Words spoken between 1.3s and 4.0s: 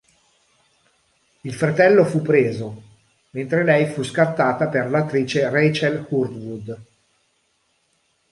Il fratello fu preso, mentre lei